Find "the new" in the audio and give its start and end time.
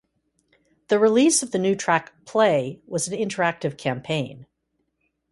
1.51-1.75